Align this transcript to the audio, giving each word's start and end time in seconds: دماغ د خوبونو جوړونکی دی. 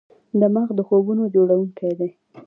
دماغ 0.41 0.67
د 0.75 0.79
خوبونو 0.87 1.23
جوړونکی 1.35 1.89
دی. 1.99 2.09